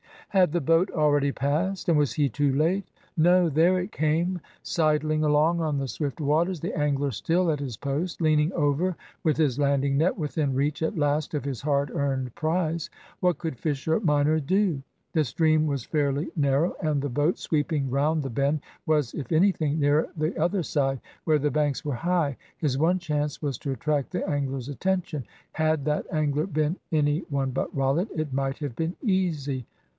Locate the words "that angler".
25.85-26.47